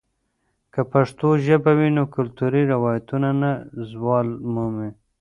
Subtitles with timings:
[0.73, 3.51] که پښتو ژبه وي، نو کلتوري روایتونه نه
[3.89, 4.89] زوال مومي.